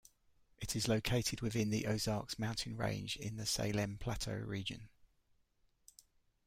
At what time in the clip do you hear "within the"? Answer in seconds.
1.41-1.85